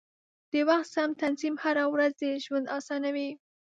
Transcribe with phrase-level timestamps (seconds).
[0.51, 3.29] د وخت سم تنظیم هره ورځي ژوند اسانوي.